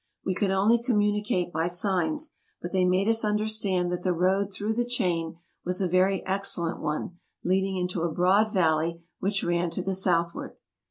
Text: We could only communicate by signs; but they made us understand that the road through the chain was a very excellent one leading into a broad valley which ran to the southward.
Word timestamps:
We 0.25 0.33
could 0.33 0.49
only 0.49 0.81
communicate 0.81 1.53
by 1.53 1.67
signs; 1.67 2.33
but 2.59 2.71
they 2.71 2.85
made 2.85 3.07
us 3.07 3.23
understand 3.23 3.91
that 3.91 4.01
the 4.01 4.15
road 4.15 4.51
through 4.51 4.73
the 4.73 4.83
chain 4.83 5.37
was 5.63 5.79
a 5.79 5.87
very 5.87 6.25
excellent 6.25 6.79
one 6.79 7.19
leading 7.43 7.77
into 7.77 8.01
a 8.01 8.11
broad 8.11 8.51
valley 8.51 9.03
which 9.19 9.43
ran 9.43 9.69
to 9.69 9.83
the 9.83 9.93
southward. 9.93 10.55